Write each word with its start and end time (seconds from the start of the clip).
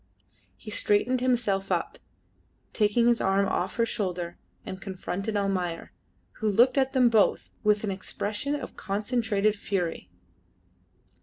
He 0.57 0.71
straightened 0.71 1.21
himself 1.21 1.71
up, 1.71 1.99
taking 2.73 3.05
his 3.07 3.21
arm 3.21 3.47
off 3.47 3.75
her 3.75 3.85
shoulder, 3.85 4.39
and 4.65 4.81
confronted 4.81 5.37
Almayer, 5.37 5.91
who 6.39 6.49
looked 6.49 6.75
at 6.75 6.93
them 6.93 7.07
both 7.07 7.51
with 7.63 7.83
an 7.83 7.91
expression 7.91 8.55
of 8.55 8.75
concentrated 8.75 9.53
fury. 9.55 10.09